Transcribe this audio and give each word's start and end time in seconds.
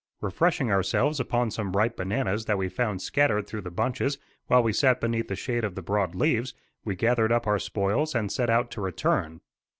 Refreshing 0.19 0.71
ourselves 0.71 1.19
upon 1.19 1.51
some 1.51 1.73
ripe 1.77 1.95
bananas 1.95 2.45
that 2.45 2.57
we 2.57 2.67
found 2.69 3.03
scattered 3.03 3.45
through 3.45 3.61
the 3.61 3.69
bunches, 3.69 4.17
while 4.47 4.63
we 4.63 4.73
sat 4.73 4.99
beneath 4.99 5.27
the 5.27 5.35
shade 5.35 5.63
of 5.63 5.75
the 5.75 5.81
broad 5.83 6.15
leaves, 6.15 6.55
we 6.83 6.95
gathered 6.95 7.31
up 7.31 7.45
our 7.45 7.59
spoils 7.59 8.15
and 8.15 8.31
set 8.31 8.49
out 8.49 8.71
to 8.71 8.81
return. 8.81 9.41